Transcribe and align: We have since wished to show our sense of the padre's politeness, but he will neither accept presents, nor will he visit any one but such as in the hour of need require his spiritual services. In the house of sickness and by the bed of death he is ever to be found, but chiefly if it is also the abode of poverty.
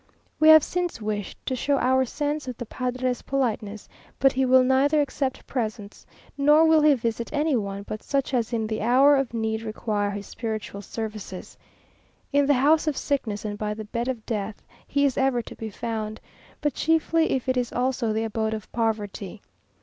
We 0.39 0.49
have 0.49 0.63
since 0.63 0.99
wished 0.99 1.37
to 1.45 1.55
show 1.55 1.77
our 1.77 2.05
sense 2.05 2.47
of 2.47 2.57
the 2.57 2.65
padre's 2.65 3.21
politeness, 3.21 3.87
but 4.17 4.31
he 4.31 4.45
will 4.47 4.63
neither 4.63 4.99
accept 4.99 5.45
presents, 5.45 6.07
nor 6.35 6.65
will 6.65 6.81
he 6.81 6.95
visit 6.95 7.31
any 7.31 7.55
one 7.55 7.83
but 7.83 8.01
such 8.01 8.33
as 8.33 8.51
in 8.51 8.65
the 8.65 8.81
hour 8.81 9.15
of 9.15 9.31
need 9.31 9.61
require 9.61 10.09
his 10.09 10.25
spiritual 10.25 10.81
services. 10.81 11.55
In 12.33 12.47
the 12.47 12.55
house 12.55 12.87
of 12.87 12.97
sickness 12.97 13.45
and 13.45 13.59
by 13.59 13.75
the 13.75 13.85
bed 13.85 14.07
of 14.07 14.25
death 14.25 14.63
he 14.87 15.05
is 15.05 15.19
ever 15.19 15.43
to 15.43 15.53
be 15.55 15.69
found, 15.69 16.19
but 16.61 16.73
chiefly 16.73 17.33
if 17.33 17.47
it 17.47 17.55
is 17.55 17.71
also 17.71 18.11
the 18.11 18.23
abode 18.23 18.55
of 18.55 18.71
poverty. 18.71 19.39